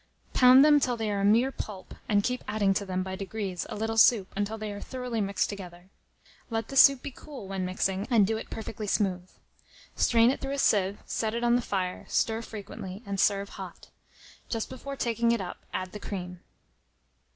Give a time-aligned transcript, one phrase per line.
[0.33, 3.67] Pound them till they are a mere pulp, and keep adding to them, by degrees,
[3.69, 5.91] a little soup until they are thoroughly mixed together.
[6.49, 9.29] Let the soup be cool when mixing, and do it perfectly smooth.
[9.95, 13.89] Strain it through a sieve, set it on the fire, stir frequently, and serve hot.
[14.49, 16.39] Just before taking it up, add the cream.